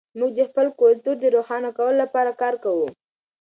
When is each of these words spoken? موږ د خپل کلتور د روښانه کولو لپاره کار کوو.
موږ 0.19 0.31
د 0.37 0.41
خپل 0.49 0.67
کلتور 0.81 1.15
د 1.19 1.25
روښانه 1.35 1.69
کولو 1.77 1.99
لپاره 2.03 2.31
کار 2.41 2.55
کوو. 2.63 2.87